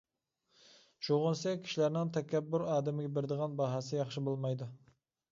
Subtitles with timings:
[1.07, 4.69] شۇغىنىسى، كىشىلەرنىڭ تەكەببۇر ئادەمگە بېرىدىغان باھاسى ياخشى بولمايدۇ.